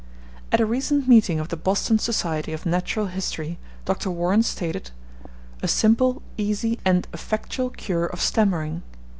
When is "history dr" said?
3.05-4.09